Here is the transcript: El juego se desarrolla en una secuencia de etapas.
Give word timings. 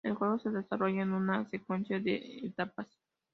El 0.03 0.15
juego 0.15 0.39
se 0.39 0.49
desarrolla 0.49 1.03
en 1.03 1.13
una 1.13 1.45
secuencia 1.47 1.99
de 1.99 2.39
etapas. 2.47 2.87